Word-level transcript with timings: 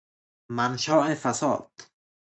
منشاء 0.51 1.13
فساد 1.15 1.71